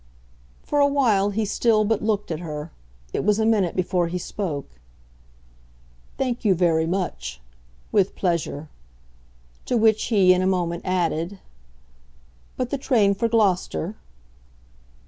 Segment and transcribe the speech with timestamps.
[0.63, 2.71] For a while he still but looked at her;
[3.13, 4.67] it was a minute before he spoke.
[6.17, 7.39] "Thank you very much.
[7.91, 8.67] With pleasure."
[9.65, 11.37] To which he in a moment added:
[12.57, 13.93] "But the train for Gloucester?"